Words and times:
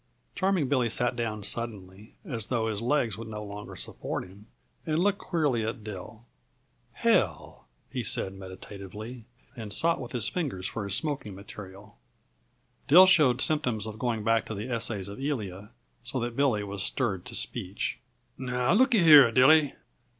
Charming 0.33 0.67
Billy 0.67 0.89
sat 0.89 1.15
down 1.15 1.43
suddenly, 1.43 2.15
as 2.25 2.47
though 2.47 2.69
his 2.69 2.81
legs 2.81 3.19
would 3.19 3.27
no 3.27 3.43
longer 3.43 3.75
support 3.75 4.23
him, 4.23 4.47
and 4.83 4.97
looked 4.97 5.19
queerly 5.19 5.63
at 5.63 5.83
Dill. 5.83 6.25
"Hell!" 6.93 7.67
he 7.91 8.01
said 8.01 8.33
meditatively, 8.33 9.25
and 9.55 9.71
sought 9.71 10.01
with 10.01 10.13
his 10.13 10.27
fingers 10.27 10.65
for 10.65 10.85
his 10.85 10.95
smoking 10.95 11.35
material. 11.35 11.99
Dill 12.87 13.05
showed 13.05 13.41
symptoms 13.41 13.85
of 13.85 13.99
going 13.99 14.23
back 14.23 14.47
to 14.47 14.55
"The 14.55 14.71
Essays 14.71 15.07
of 15.07 15.19
Elia," 15.19 15.67
so 16.01 16.19
that 16.19 16.35
Billy 16.35 16.63
was 16.63 16.81
stirred 16.81 17.23
to 17.25 17.35
speech. 17.35 17.99
"Now, 18.39 18.73
looky 18.73 19.03
here, 19.03 19.31
Dilly. 19.31 19.75